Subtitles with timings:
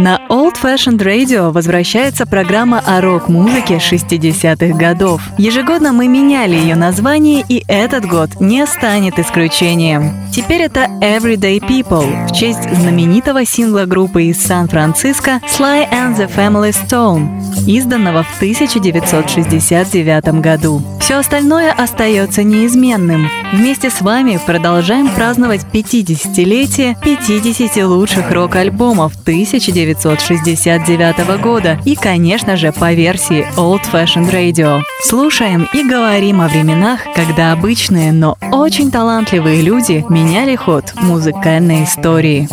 [0.00, 5.20] На Old Fashioned Radio возвращается программа о рок-музыке 60-х годов.
[5.38, 10.12] Ежегодно мы меняли ее название, и этот год не станет исключением.
[10.32, 16.70] Теперь это Everyday People в честь знаменитого сингла группы из Сан-Франциско Sly and the Family
[16.70, 20.80] Stone, изданного в 1969 году.
[21.08, 23.30] Все остальное остается неизменным.
[23.54, 32.72] Вместе с вами продолжаем праздновать 50-летие 50 лучших рок-альбомов 1969 1969 года и, конечно же,
[32.72, 34.82] по версии Old Fashioned Radio.
[35.02, 42.46] Слушаем и говорим о временах, когда обычные, но очень талантливые люди меняли ход музыкальной истории.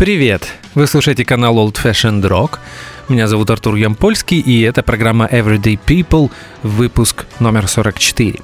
[0.00, 0.54] Привет!
[0.74, 2.58] Вы слушаете канал Old Fashioned Rock.
[3.10, 6.30] Меня зовут Артур Ямпольский, и это программа Everyday People,
[6.62, 8.40] выпуск номер 44.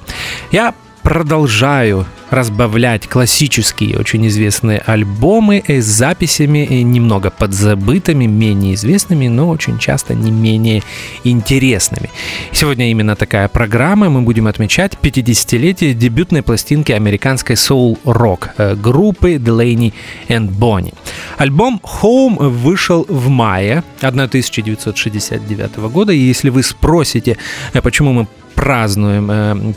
[0.51, 0.75] Я
[1.07, 10.13] продолжаю разбавлять классические, очень известные альбомы с записями немного подзабытыми, менее известными, но очень часто
[10.13, 10.83] не менее
[11.23, 12.09] интересными.
[12.51, 14.09] Сегодня именно такая программа.
[14.09, 19.93] Мы будем отмечать 50-летие дебютной пластинки американской соул-рок э, группы Delaney
[20.27, 20.93] and Bonnie.
[21.37, 27.37] Альбом Home вышел в мае 1969 года, и если вы спросите,
[27.71, 29.29] э, почему мы празднуем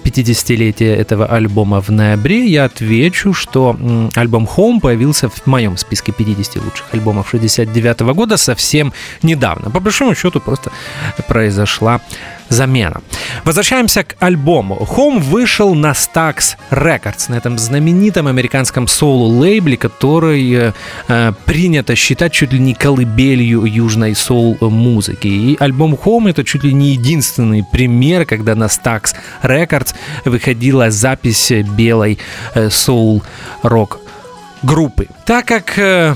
[0.03, 3.77] 50-летие э, этого альбома в ноябре, я отвечу, что
[4.17, 8.93] альбом Home появился в моем списке 50 лучших альбомов 69 года совсем
[9.23, 9.71] недавно.
[9.71, 10.73] По большому счету просто
[11.29, 12.01] произошла
[12.51, 13.01] замена.
[13.45, 14.87] Возвращаемся к альбому.
[14.97, 20.73] Home вышел на Stax Records, на этом знаменитом американском соул-лейбле, который э,
[21.09, 25.29] э, принято считать чуть ли не колыбелью южной соул-музыки.
[25.29, 31.53] И альбом Home это чуть ли не единственный пример, когда на Stax Records выходила запись
[31.77, 32.19] белой
[32.55, 34.01] э, соул-рок
[34.63, 35.07] группы.
[35.25, 36.15] Так как э,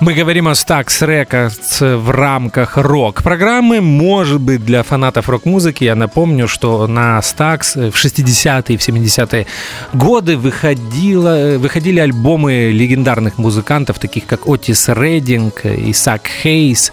[0.00, 3.80] мы говорим о Stax Records в рамках рок-программы.
[3.80, 9.46] Может быть, для фанатов рок-музыки я напомню, что на Stax в 60-е и в 70-е
[9.92, 16.92] годы выходило, выходили альбомы легендарных музыкантов, таких как Отис Рединг, Исаак Хейс,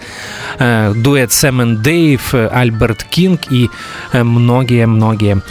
[0.57, 3.69] э, дуэт Сэм и Дэйв, Альберт Кинг и
[4.13, 5.41] многие-многие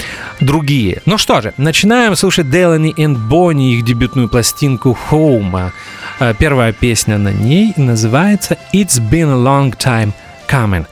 [0.40, 1.02] другие.
[1.06, 5.72] Ну что же, начинаем слушать Делани и Бонни, их дебютную пластинку «Home».
[6.19, 10.13] Э, первая песня на ней называется «It's been a long time
[10.47, 10.85] coming»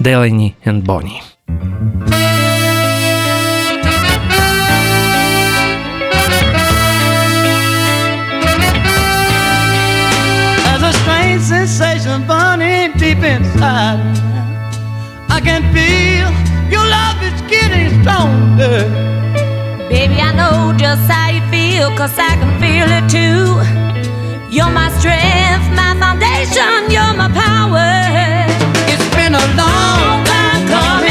[0.00, 1.22] Delaney and Bonnie.
[11.48, 14.00] sensation burning deep inside.
[15.30, 16.28] I can feel
[16.70, 18.84] your love is getting stronger.
[19.88, 24.01] Baby, I know just how you feel, cause I can feel it too.
[24.53, 27.89] You're my strength, my foundation, you're my power.
[28.85, 31.02] It's been a long time coming.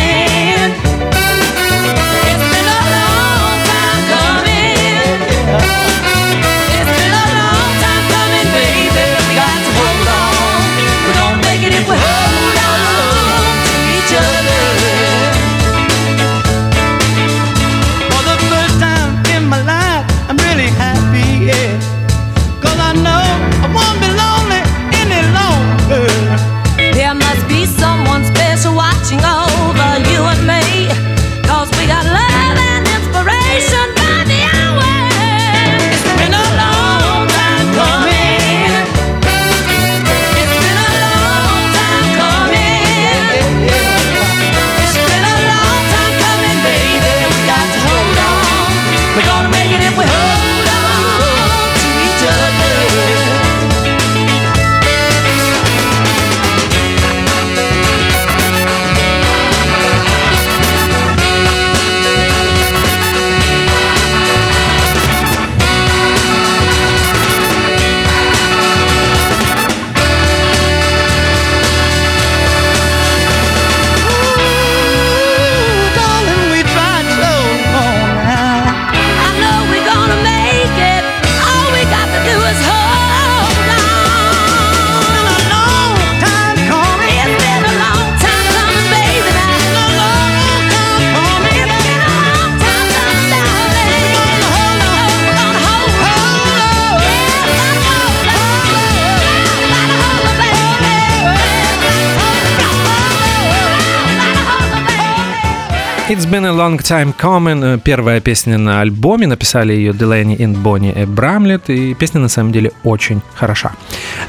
[106.83, 107.81] Time coming.
[107.81, 109.27] Первая песня на альбоме.
[109.27, 111.71] Написали ее Делани и Бонни Брамлет.
[111.71, 113.73] И песня на самом деле очень хороша.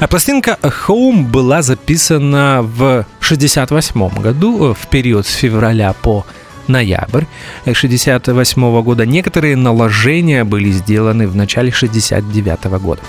[0.00, 6.24] А пластинка Home была записана в 68 году, в период с февраля по
[6.68, 7.24] ноябрь
[7.62, 9.06] 1968 года.
[9.06, 13.00] Некоторые наложения были сделаны в начале 1969 года.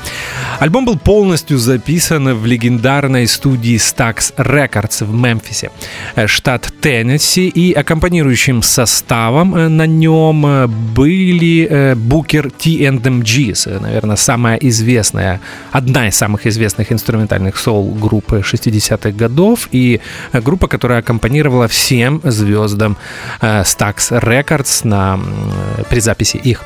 [0.60, 5.72] Альбом был полностью записан в легендарной студии Stax Records в Мемфисе,
[6.16, 14.58] э, штат Теннесси, и аккомпанирующим составом э, на нем э, были Букер T&MGs, наверное, самая
[14.58, 15.42] известная,
[15.72, 20.00] одна из самых известных инструментальных соул-групп 60-х годов, и
[20.34, 22.98] группа, которая аккомпанировала всем звездам
[23.64, 25.20] Stax Records на,
[25.90, 26.64] при записи их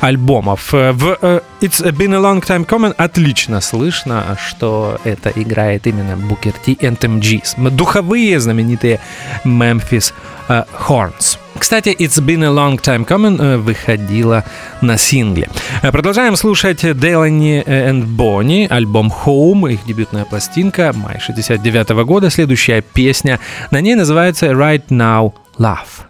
[0.00, 0.72] альбомов.
[0.72, 6.74] В It's Been a Long Time Coming отлично слышно, что это играет именно Booker T
[6.74, 7.70] and MGs.
[7.70, 9.00] Духовые знаменитые
[9.44, 10.12] Memphis
[10.48, 11.38] Horns.
[11.58, 14.44] Кстати, It's Been a Long Time Coming выходила
[14.80, 15.48] на сингле.
[15.80, 22.30] Продолжаем слушать Делани and Бонни, альбом Home, их дебютная пластинка, май 69 -го года.
[22.30, 23.38] Следующая песня
[23.70, 26.06] на ней называется Right Now Love.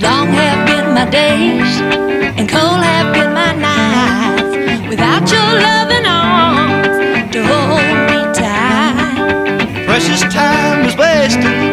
[0.00, 1.80] Long have been my days,
[2.38, 9.84] and cold have been my nights, without your loving arms to hold me tight.
[9.84, 11.67] Precious time is wasted,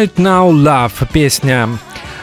[0.00, 1.68] Right Now Love, песня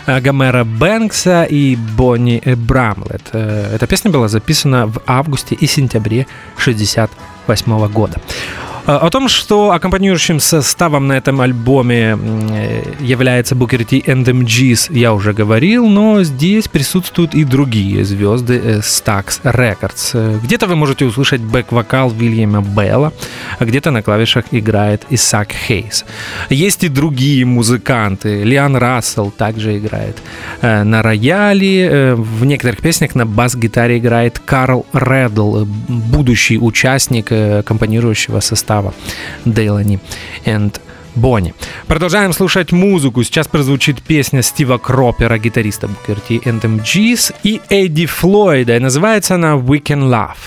[0.07, 3.21] э, Гомера Бэнкса и Бонни Брамлет.
[3.33, 8.19] Э, Эта песня была записана в августе и сентябре 1968 года.
[8.88, 14.94] Э, О том, что аккомпанирующим составом на этом альбоме э, является Booker T and MGs,
[14.94, 20.39] я уже говорил, но здесь присутствуют и другие звезды э, Stax Records.
[20.44, 23.12] Где-то вы можете услышать бэк-вокал Вильяма Белла,
[23.60, 26.06] а где-то на клавишах играет Исаак Хейс.
[26.50, 28.44] Есть и другие музыканты.
[28.44, 30.17] Лиан Рассел также играет
[30.62, 32.15] на рояле.
[32.15, 38.76] В некоторых песнях на бас-гитаре играет Карл Реддл, будущий участник аккомпанирующего состава
[39.46, 40.00] Дейлани
[40.46, 40.79] and
[41.15, 41.53] Бонни.
[41.88, 43.24] Продолжаем слушать музыку.
[43.24, 48.77] Сейчас прозвучит песня Стива Кропера, гитариста and MGs, и Эдди Флойда.
[48.77, 50.38] И называется она We Can Love.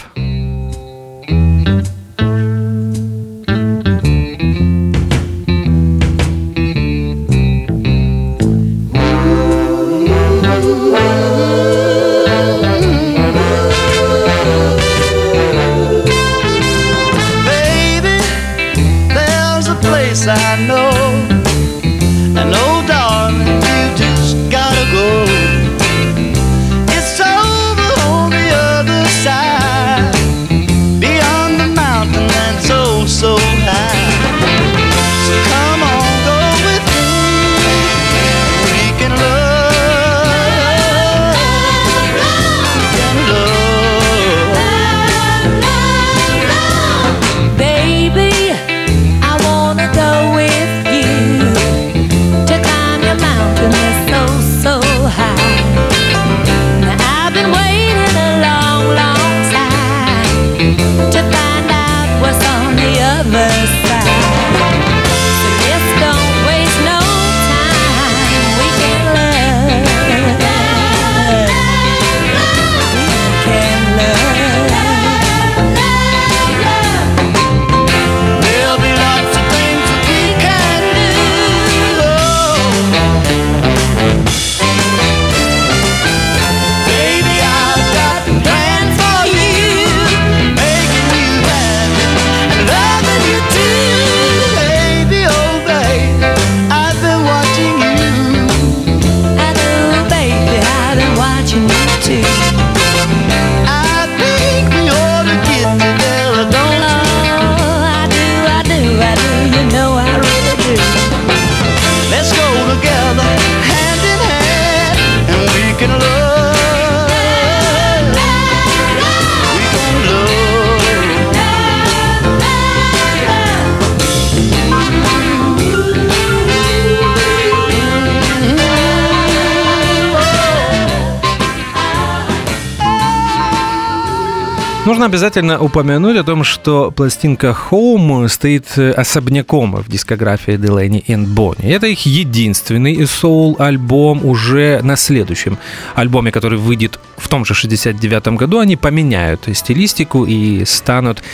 [135.11, 141.75] Обязательно упомянуть о том, что пластинка Home стоит э, особняком в дискографии Delaney и Bonnie.
[141.75, 145.59] Это их единственный соул-альбом уже на следующем
[145.97, 148.61] альбоме, который выйдет в том же 69 году.
[148.61, 151.25] Они поменяют стилистику и станут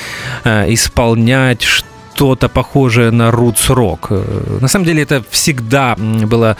[0.45, 1.63] э, исполнять
[2.17, 4.11] что-то похожее на roots рок.
[4.61, 6.57] На самом деле это всегда было,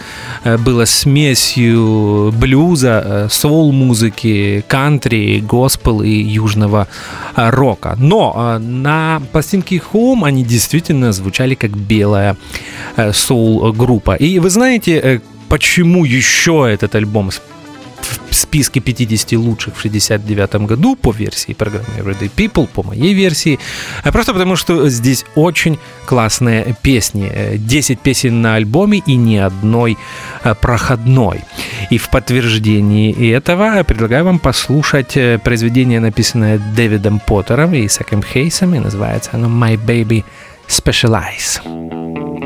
[0.59, 6.87] было смесью блюза, соул-музыки, кантри, госпел и южного
[7.35, 7.95] рока.
[7.97, 12.37] Но на пластинке Home они действительно звучали как белая
[13.11, 14.13] соул-группа.
[14.13, 17.31] И вы знаете, почему еще этот альбом
[18.29, 23.59] в списке 50 лучших в 69 году по версии программы Everyday People, по моей версии.
[24.03, 27.57] А просто потому, что здесь очень классные песни.
[27.57, 29.97] 10 песен на альбоме и ни одной
[30.43, 31.41] а, проходной.
[31.89, 38.75] И в подтверждении этого предлагаю вам послушать э, произведение, написанное Дэвидом Поттером и Саком Хейсом,
[38.75, 40.23] и называется оно «My Baby
[40.67, 42.36] Specialize».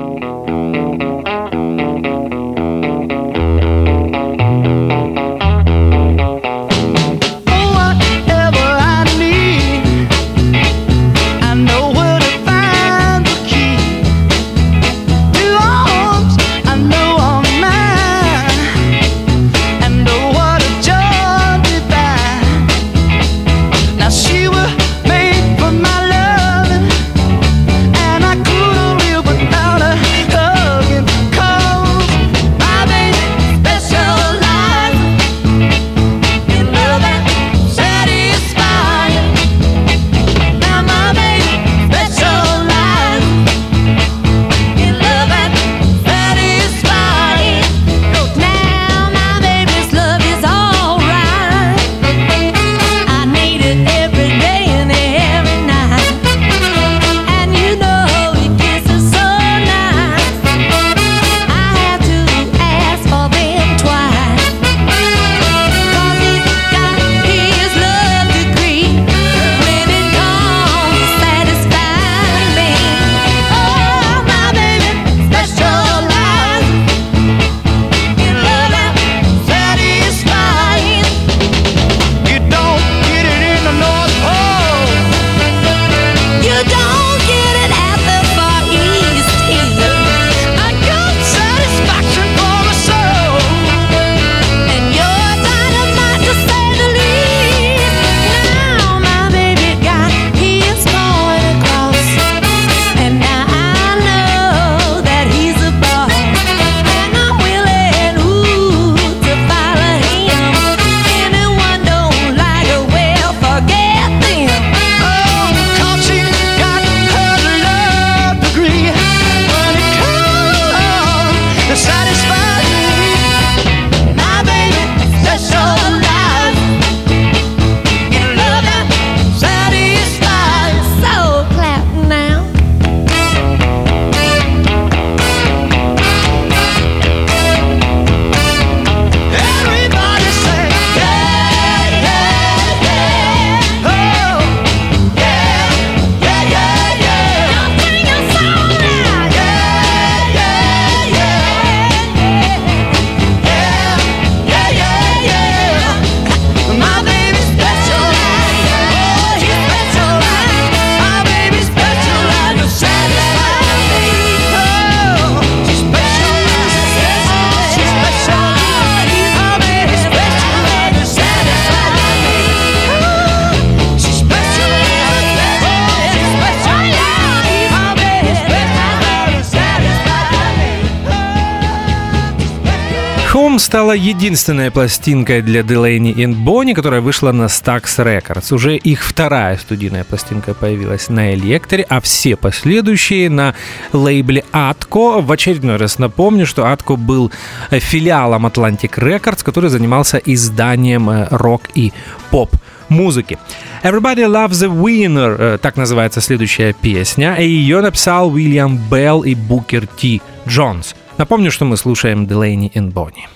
[183.51, 188.53] Home стала единственной пластинкой для Delaney и Bonnie, которая вышла на Stax Records.
[188.53, 193.53] Уже их вторая студийная пластинка появилась на Электре, а все последующие на
[193.91, 195.21] лейбле Atco.
[195.21, 197.29] В очередной раз напомню, что Atco был
[197.71, 201.91] филиалом Atlantic Records, который занимался изданием э, рок и
[202.29, 202.55] поп
[202.87, 203.37] музыки.
[203.83, 209.35] Everybody Loves the Winner, э, так называется следующая песня, и ее написал Уильям Белл и
[209.35, 210.95] Букер Ти Джонс.
[211.21, 213.27] Напомню, что мы слушаем Delaney и.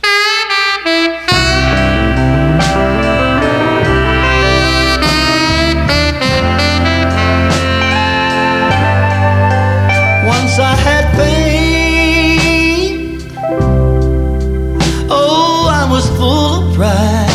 [15.07, 15.69] Oh,
[16.75, 17.29] pride.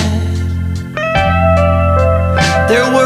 [2.69, 3.00] There were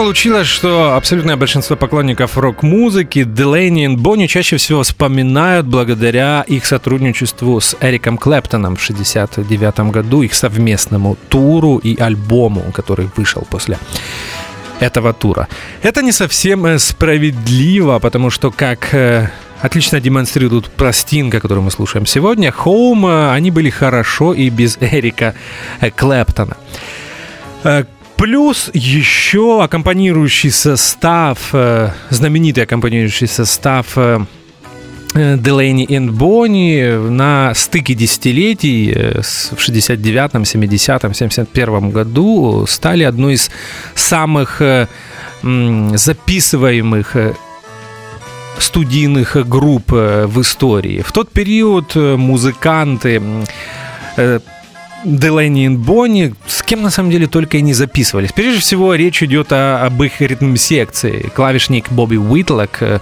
[0.00, 7.60] получилось, что абсолютное большинство поклонников рок-музыки Делейни и Бонни чаще всего вспоминают благодаря их сотрудничеству
[7.60, 13.76] с Эриком Клэптоном в 1969 году, их совместному туру и альбому, который вышел после
[14.80, 15.48] этого тура.
[15.82, 19.28] Это не совсем э, справедливо, потому что, как э,
[19.60, 25.34] отлично демонстрирует пластинка, которую мы слушаем сегодня, Home, э, они были хорошо и без Эрика
[25.94, 26.56] Клэптона.
[28.20, 34.20] Э, Плюс еще аккомпанирующий состав, э, знаменитый аккомпанирующий состав э,
[35.14, 43.34] э, Делейни и Бонни на стыке десятилетий э, в 69-м, 70-м, 71-м году стали одной
[43.34, 43.50] из
[43.94, 44.86] самых э,
[45.42, 47.34] записываемых э,
[48.58, 51.00] студийных групп э, в истории.
[51.00, 53.22] В тот период э, музыканты
[55.04, 56.34] м, Делейни и Бонни
[56.70, 58.30] кем на самом деле только и не записывались.
[58.32, 61.28] Прежде всего, речь идет о, об их ритм-секции.
[61.34, 63.00] Клавишник Бобби Уитлок, э,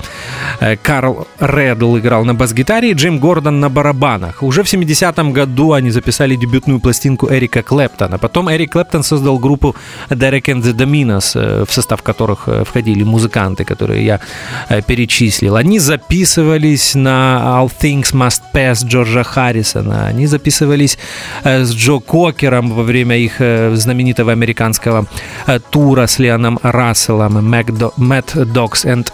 [0.61, 4.43] э, Карл Реддл играл на бас-гитаре, Джим Гордон на барабанах.
[4.43, 8.17] Уже в 70-м году они записали дебютную пластинку Эрика Клэптона.
[8.17, 9.77] Потом Эрик Клэптон создал группу
[10.09, 14.21] Derek and the Dominos, э, в состав которых входили музыканты, которые я
[14.87, 15.57] перечислил.
[15.57, 20.07] Они записывались на All Things Must Pass Джорджа Харрисона.
[20.07, 20.97] Они записывались
[21.45, 25.07] с Джо Кокером во время их э, знаменитого американского
[25.47, 29.07] э, тура с Леоном Расселом, Mad Dogs and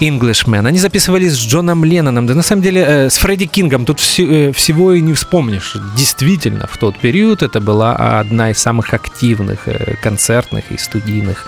[0.00, 0.68] Englishmen.
[0.68, 2.26] Они записывались с Джоном Ленноном.
[2.28, 5.76] Да на самом деле э, с Фредди Кингом тут все- всего и не вспомнишь.
[5.96, 9.66] Действительно, в тот период это была одна из самых активных
[10.00, 11.46] концертных и студийных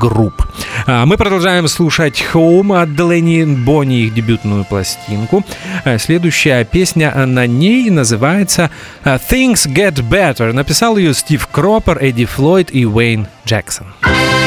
[0.00, 0.46] групп.
[0.86, 5.44] А Мы продолжаем слушать Home от Delaney Бонни, их дебютную пластинку.
[5.98, 8.70] Следующая песня на ней называется
[9.04, 10.52] Things Get Better.
[10.52, 13.86] Написал ее Стив Кропер, Эдди Флойд и Уэйн Джексон.
[14.04, 14.41] You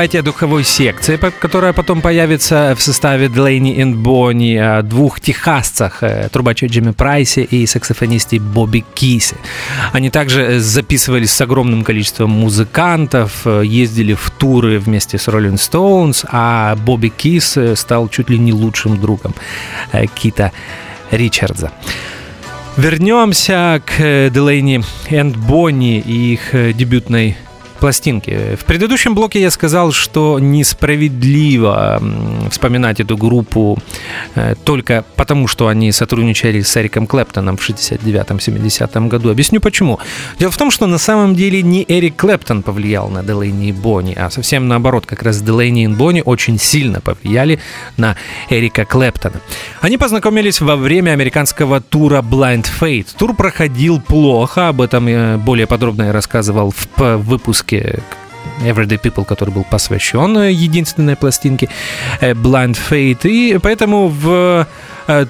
[0.00, 5.20] Также не забывайте о духовой секции, которая потом появится в составе Delaney и Бонни, двух
[5.20, 9.36] техасцах, э, трубаче Джимми Прайсе и саксофонисте Бобби Кисе.
[9.92, 15.56] Они также э, записывались с огромным количеством музыкантов, э, ездили в туры вместе с Rolling
[15.56, 19.34] Stones, а Бобби Кис стал чуть ли не лучшим другом
[20.14, 20.50] Кита
[21.10, 21.72] Ричардса.
[22.78, 27.36] Вернемся к Delaney and Бонни и их дебютной
[27.80, 28.56] пластинки.
[28.60, 32.00] В предыдущем блоке я сказал, что несправедливо
[32.50, 33.78] вспоминать эту группу
[34.34, 39.30] э, только потому, что они сотрудничали с Эриком Клэптоном в 69-70 году.
[39.30, 39.98] Объясню почему.
[40.38, 44.14] Дело в том, что на самом деле не Эрик Клэптон повлиял на Делейни и Бонни,
[44.14, 45.06] а совсем наоборот.
[45.06, 47.58] Как раз Делейни и Бонни очень сильно повлияли
[47.96, 48.16] на
[48.50, 49.40] Эрика Клэптона.
[49.80, 53.08] Они познакомились во время американского тура Blind Fate.
[53.18, 57.16] Тур проходил плохо, об этом я более подробно я рассказывал в п-
[57.70, 58.02] выпуске
[58.62, 61.68] Everyday People, который был посвящен э, единственной пластинке
[62.20, 63.28] э, Blind Fate.
[63.28, 64.66] И поэтому в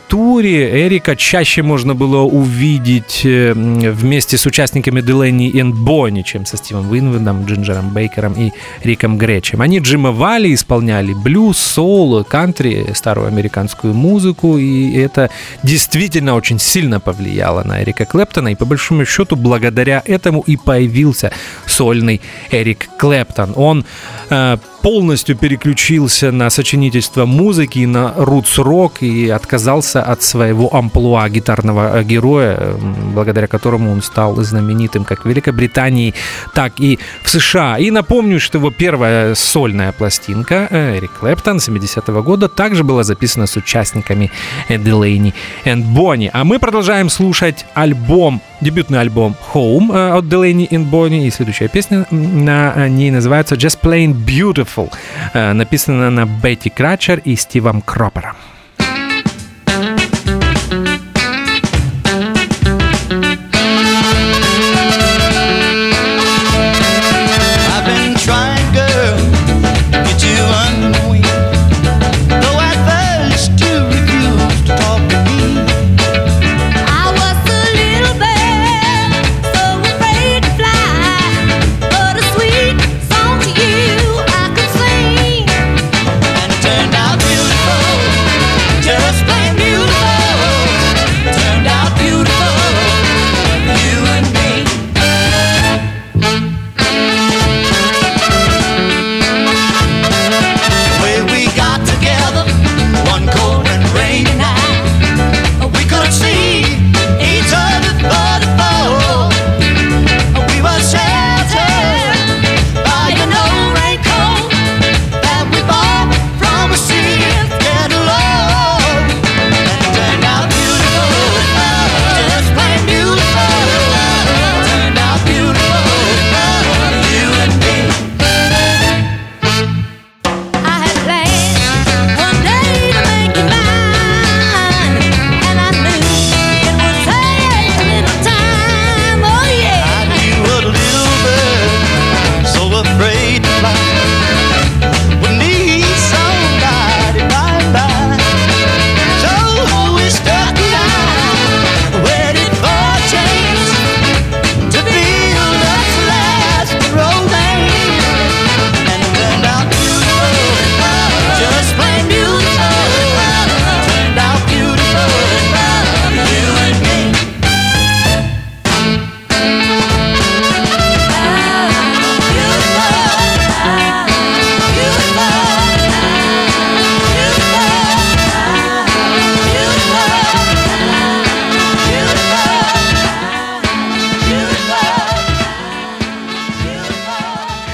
[0.09, 6.57] туре Эрика чаще можно было увидеть э, вместе с участниками Delaney и Бонни, чем со
[6.57, 8.53] Стивом Уинвудом, Джинджером Бейкером и
[8.85, 9.61] Риком Гречем.
[9.61, 15.31] Они джимовали, исполняли блюз, соул, кантри, старую американскую музыку, и это
[15.62, 21.33] действительно очень сильно повлияло на Эрика Клэптона, и по большому счету благодаря этому и появился
[21.66, 23.53] сольный Эрик Клэптон.
[23.57, 23.85] Он
[24.31, 32.05] э, полностью переключился на сочинительство музыки, на рутс-рок и отказался от своего амплуа гитарного э,
[32.05, 32.75] героя,
[33.14, 36.14] благодаря которому он стал знаменитым как в Великобритании,
[36.55, 37.79] так и в США.
[37.79, 43.47] И напомню, что его первая сольная пластинка э, Эрик Клэптон 70-го года также была записана
[43.47, 44.31] с участниками
[44.69, 46.31] Delaney and Bonnie.
[46.33, 51.27] А мы продолжаем слушать альбом, дебютный альбом Home э, от Delaney and Bonnie.
[51.27, 54.92] И следующая песня на э, ней называется Just Plain Beautiful.
[55.33, 58.37] Э, Написана на Бетти Крачер и Стивом Кропером.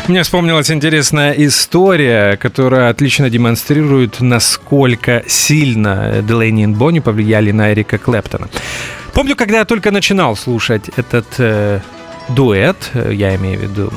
[0.09, 7.99] Мне вспомнилась интересная история, которая отлично демонстрирует, насколько сильно Делейни и Бонни повлияли на Эрика
[7.99, 8.49] Клэптона.
[9.15, 11.81] Помню, когда я только начинал слушать этот э,
[12.29, 13.93] дуэт, э, я имею в виду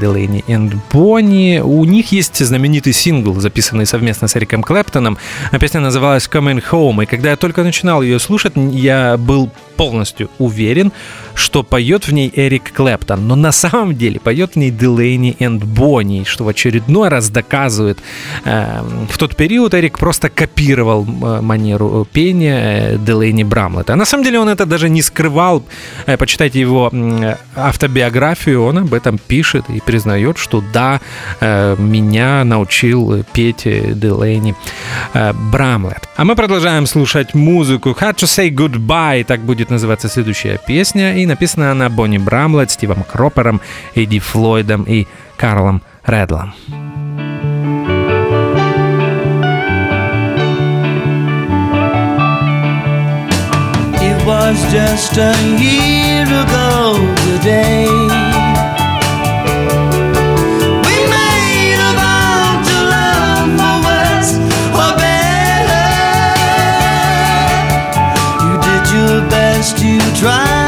[0.00, 0.56] Делейни и
[0.92, 5.16] Бонни, у них есть знаменитый сингл, записанный совместно с Эриком Клэптоном.
[5.52, 9.48] А Песня называлась Coming Home, и когда я только начинал ее слушать, я был
[9.82, 10.92] полностью уверен,
[11.34, 15.48] что поет в ней Эрик Клэптон, но на самом деле поет в ней Делейни и
[15.48, 17.98] Бонни, что в очередной раз доказывает.
[18.44, 23.94] э, в тот период Эрик просто копировал э, манеру пения э, Делейни Брамлета.
[23.94, 25.64] А на самом деле он это даже не скрывал.
[26.06, 26.90] Э, Почитайте его
[27.56, 31.00] автобиографию, он об этом пишет и признает, что да,
[31.40, 34.54] э, меня научил петь э, Делейни
[35.14, 36.08] э, Брамлет.
[36.16, 37.96] А мы продолжаем слушать музыку.
[38.00, 41.16] Hard to say goodbye, так будет называться следующая песня.
[41.16, 43.60] И написана она Бонни Брамлет, Стивом Кропером,
[43.94, 45.06] Эдди Флойдом и
[45.36, 46.54] Карлом Редлом.
[54.00, 58.31] It was just a year ago today.
[69.70, 70.61] to drive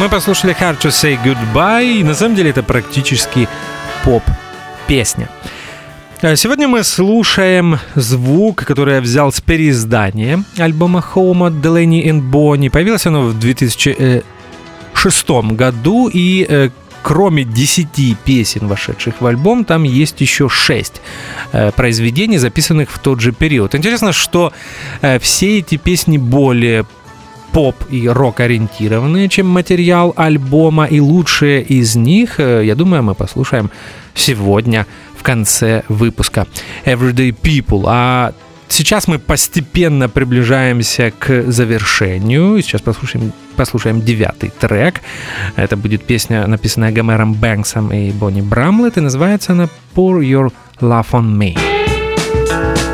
[0.00, 3.46] Мы послушали Hard to Say Goodbye, и на самом деле это практически
[4.02, 5.28] поп-песня.
[6.22, 12.30] А Сегодня мы слушаем звук, который я взял с переиздания альбома Home от Delaney and
[12.30, 12.70] Bonnie.
[12.70, 16.70] Появилось оно в 2006 году, и э,
[17.02, 20.94] кроме 10 песен, вошедших в альбом, там есть еще 6
[21.52, 23.74] э, произведений, записанных в тот же период.
[23.74, 24.54] Интересно, что
[25.02, 26.86] э, все эти песни более
[27.52, 33.14] поп и рок ориентированные, чем материал альбома, и лучшие из них, э, я думаю, мы
[33.14, 33.70] послушаем
[34.14, 34.86] сегодня
[35.16, 36.46] в конце выпуска
[36.84, 37.84] Everyday People.
[37.86, 38.32] А
[38.68, 42.62] сейчас мы постепенно приближаемся к завершению.
[42.62, 45.00] Сейчас послушаем, послушаем девятый трек.
[45.56, 51.10] Это будет песня, написанная Гомером Бэнксом и Бонни Брамлет, и называется она Pour Your Love
[51.12, 52.89] on Me.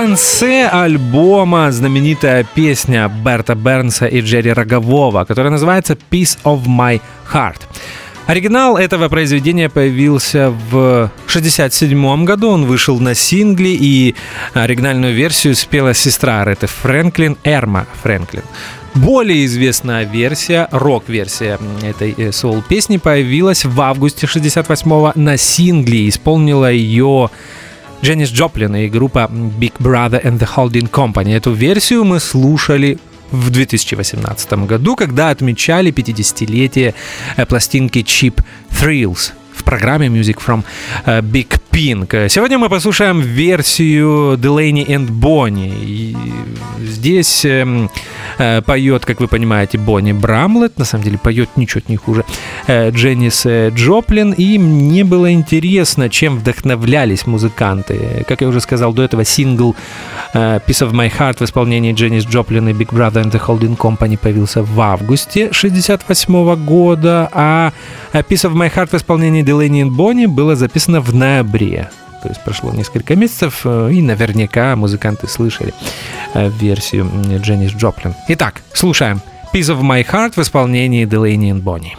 [0.00, 7.00] Конце альбома знаменитая песня Берта Бернса и Джерри Рогового, которая называется «Piece of My
[7.32, 7.62] Heart».
[8.28, 14.14] Оригинал этого произведения появился в 1967 году, он вышел на сингле, и
[14.54, 18.44] оригинальную версию спела сестра Ретты Фрэнклин, Эрма Фрэнклин.
[18.94, 27.30] Более известная версия, рок-версия этой э, соул-песни появилась в августе 68 на сингле, исполнила ее
[28.02, 29.28] Дженнис Джоплин и группа
[29.58, 31.36] Big Brother and the Holding Company.
[31.36, 32.98] Эту версию мы слушали
[33.30, 36.94] в 2018 году, когда отмечали 50-летие
[37.36, 39.32] э, пластинки Cheap Thrills
[39.68, 40.64] программе Music from
[41.04, 42.28] э, Big Pink.
[42.28, 45.74] Сегодня мы послушаем версию Delaney and Bonnie.
[45.84, 46.16] И
[46.80, 47.90] здесь эм,
[48.38, 50.78] э, поет, как вы понимаете, Бонни Брамлет.
[50.78, 52.24] На самом деле поет ничуть не хуже
[52.66, 54.32] э, Дженнис Джоплин.
[54.32, 58.24] И мне было интересно, чем вдохновлялись музыканты.
[58.26, 59.76] Как я уже сказал до этого, сингл
[60.34, 64.16] Piece of My Heart в исполнении Дженнис Джоплин и Big Brother and the Holding Company
[64.16, 67.72] появился в августе 68 года, а
[68.12, 71.90] Piece of My Heart в исполнении Delaney and Bonnie было записано в ноябре.
[72.22, 75.72] То есть прошло несколько месяцев, э, и наверняка музыканты слышали
[76.34, 78.14] э, версию Дженнис Джоплин.
[78.28, 79.20] Итак, слушаем
[79.52, 81.94] Piece of My Heart в исполнении Delaney and Bonnie.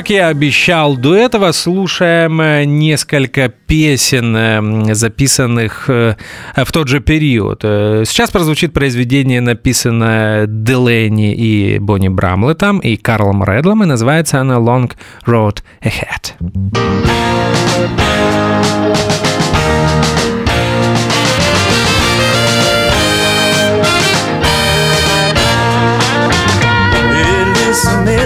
[0.00, 6.16] как я обещал, до этого слушаем э, несколько песен, э, записанных э,
[6.56, 7.60] в тот же период.
[7.60, 14.90] Сейчас прозвучит произведение, написанное Делени и Бонни Брамлетом и Карлом Редлом, и называется она «Long
[15.26, 16.32] Road Ahead».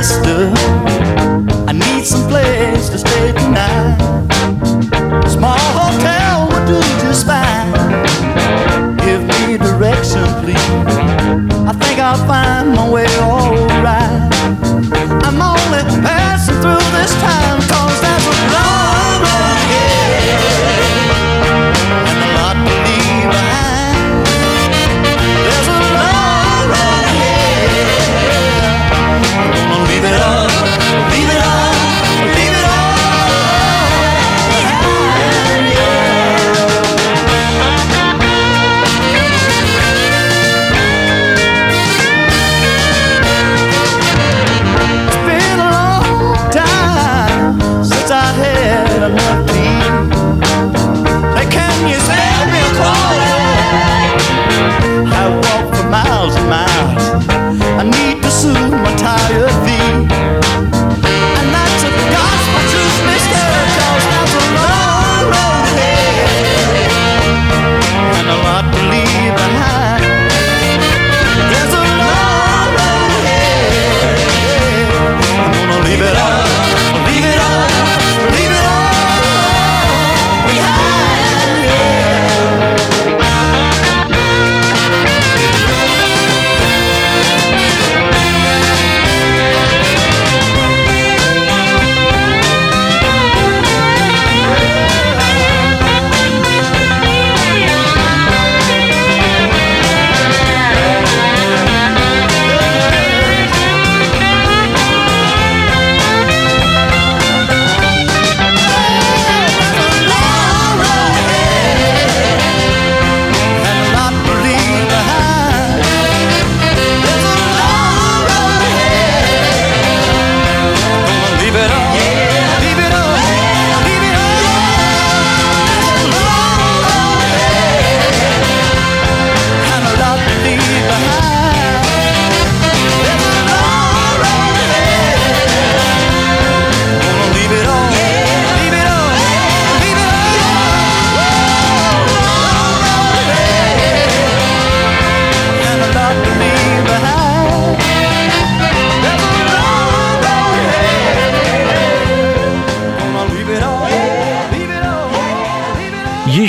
[0.05, 1.34] Mister
[1.75, 3.99] need some place to stay tonight.
[5.29, 7.73] Small hotel would do just fine.
[8.99, 10.69] Give me direction, please.
[11.67, 13.14] I think I'll find my way.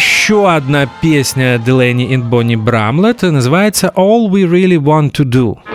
[0.05, 5.74] еще одна песня Delaney и Бонни Брамлет, называется «All We Really Want To Do».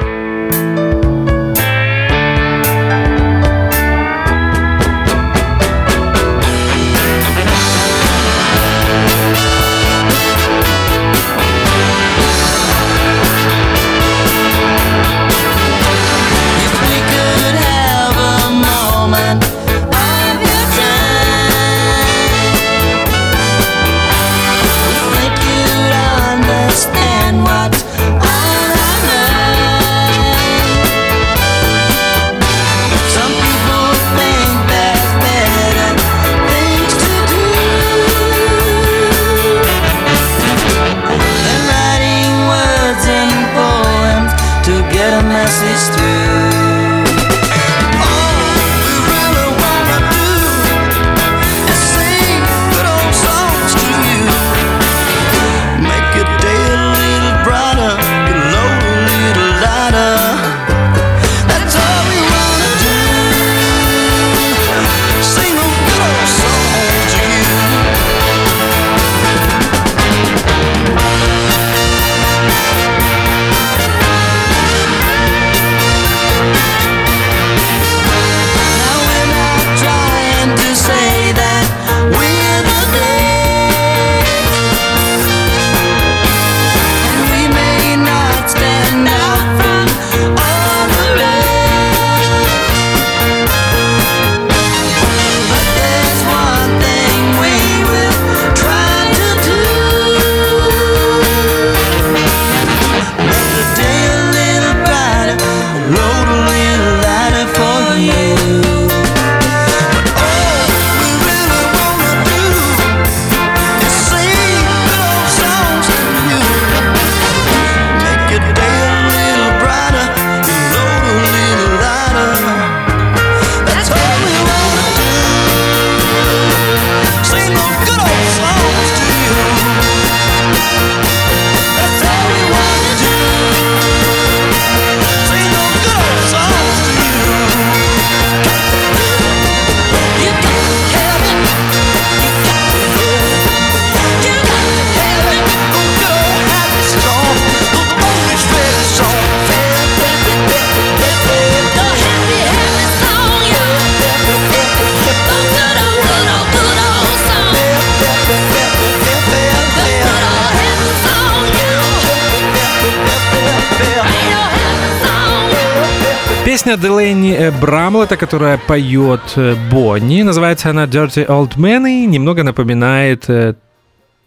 [167.41, 170.23] песни Брамлета, которая поет э, Бонни.
[170.23, 173.55] Называется она Dirty Old Man и немного напоминает э,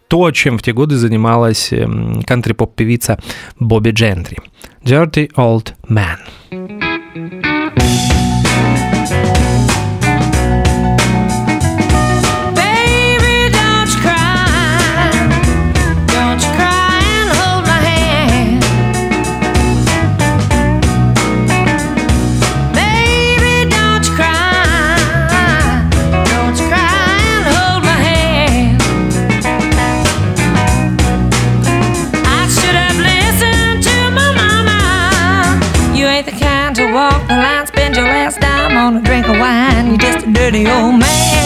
[0.08, 3.18] то, чем в те годы занималась эм, кантри-поп-певица
[3.60, 4.38] Бобби Джентри.
[4.82, 6.18] Dirty Old Man.
[40.44, 41.43] dirty old man.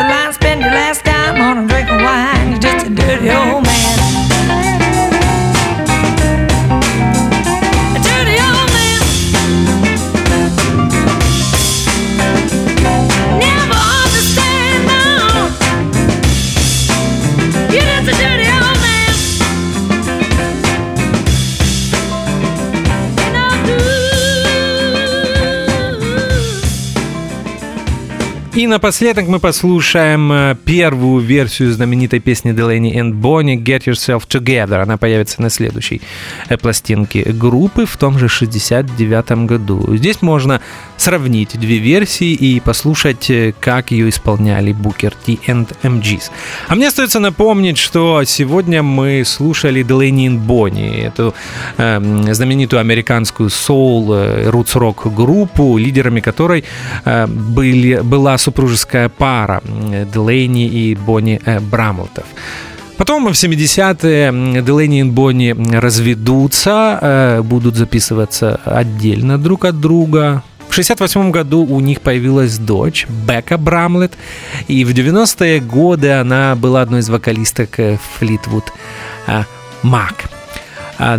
[0.00, 0.39] the last
[28.70, 34.80] напоследок мы послушаем э, первую версию знаменитой песни Delaney and Bonnie «Get Yourself Together».
[34.80, 36.00] Она появится на следующей
[36.48, 39.96] э, пластинке группы в том же 69 году.
[39.96, 40.60] Здесь можно
[40.96, 46.30] сравнить две версии и послушать, э, как ее исполняли Booker T and MGs.
[46.68, 51.34] А мне остается напомнить, что сегодня мы слушали Delaney and Bonnie, эту
[51.76, 54.14] э, знаменитую американскую соул,
[54.46, 56.64] рутс рок группу, лидерами которой
[57.04, 59.62] э, были, была супружеская пара
[60.12, 62.24] Делейни и Бонни э, Брамлтов.
[62.98, 70.42] Потом в 70-е Делейни и Бонни разведутся, э, будут записываться отдельно друг от друга.
[70.68, 74.12] В 68 году у них появилась дочь Бека Брамлет,
[74.68, 77.80] и в 90-е годы она была одной из вокалисток
[78.18, 78.72] Флитвуд
[79.82, 80.24] Мак.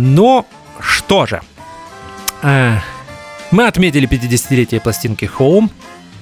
[0.00, 0.46] Но
[0.80, 1.40] что же,
[3.50, 5.68] мы отметили 50-летие пластинки Home,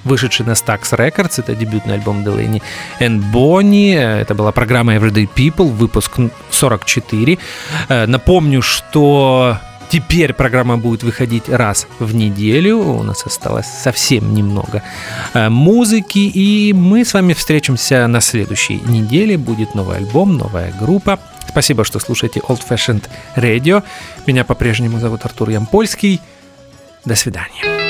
[0.03, 1.39] вышедший на Stax Records.
[1.39, 2.61] Это дебютный альбом Delaney
[2.99, 3.95] and Bonnie.
[3.95, 6.19] Это была программа Everyday People, выпуск
[6.51, 7.37] 44.
[7.89, 9.57] Э, напомню, что
[9.91, 12.77] Теперь программа будет выходить раз в неделю.
[12.77, 14.83] У нас осталось совсем немного
[15.33, 16.31] э, музыки.
[16.33, 19.37] И мы с вами встретимся на следующей неделе.
[19.37, 21.19] Будет новый альбом, новая группа.
[21.49, 23.03] Спасибо, что слушаете Old Fashioned
[23.35, 23.83] Radio.
[24.25, 26.21] Меня по-прежнему зовут Артур Ямпольский.
[27.03, 27.80] До свидания.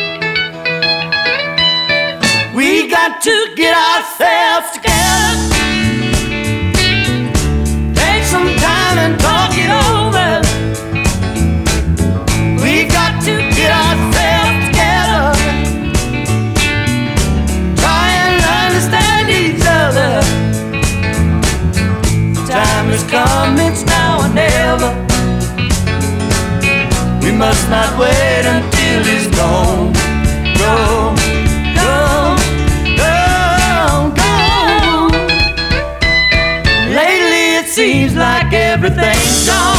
[3.21, 5.37] To get ourselves together.
[7.93, 10.41] Take some time and talk it over.
[12.63, 15.37] We got to get ourselves together.
[17.77, 20.21] Try and understand each other.
[22.47, 24.91] Time has come, it's now or never.
[27.23, 30.00] We must not wait until it's gone.
[39.41, 39.70] song.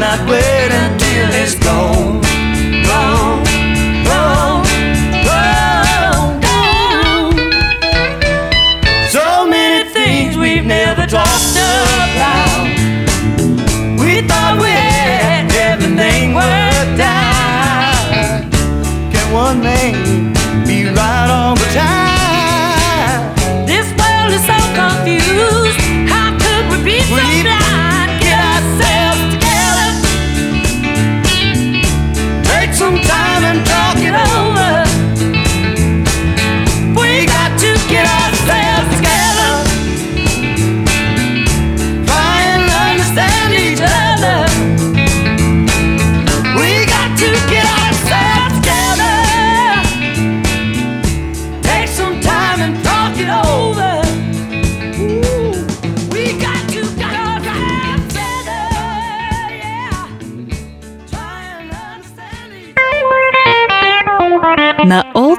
[0.00, 1.99] Not wait until it's gone.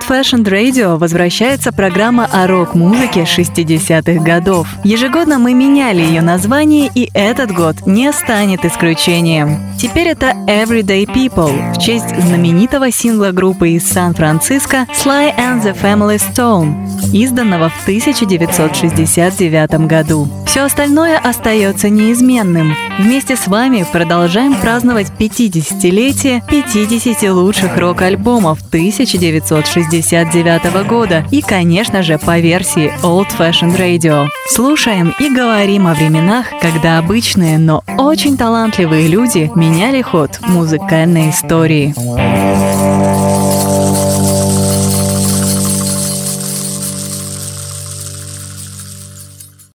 [0.01, 4.67] Old Fashioned Radio возвращается программа о рок-музыке 60-х годов.
[4.83, 9.59] Ежегодно мы меняли ее название, и этот год не станет исключением.
[9.77, 16.19] Теперь это Everyday People в честь знаменитого сингла группы из Сан-Франциско Sly and the Family
[16.19, 16.75] Stone,
[17.13, 20.27] изданного в 1969 году.
[20.45, 22.75] Все остальное остается неизменным.
[22.99, 28.59] Вместе с вами продолжаем праздновать 50-летие 50 лучших рок-альбомов
[29.91, 34.27] 1969 года и, конечно же, по версии Old Fashioned Radio.
[34.47, 41.93] Слушаем и говорим о временах, когда обычные, но очень талантливые люди меняли ход музыкальной истории.